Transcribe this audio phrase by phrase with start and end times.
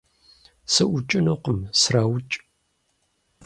[0.73, 2.35] -СыӀукӀынукъым, сраукӀ!